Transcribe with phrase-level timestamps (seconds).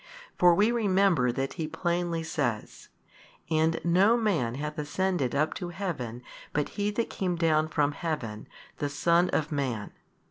[0.35, 2.89] For we remember that He plainly says,
[3.51, 8.47] And no man hath ascended up to heaven but He That came down from Heaven,
[8.77, 9.91] the Son of man.